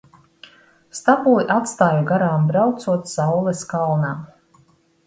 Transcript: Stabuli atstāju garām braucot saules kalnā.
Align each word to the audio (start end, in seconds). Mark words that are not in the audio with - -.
Stabuli 0.99 1.45
atstāju 1.57 2.01
garām 2.13 2.49
braucot 2.53 3.15
saules 3.17 3.65
kalnā. 3.77 4.15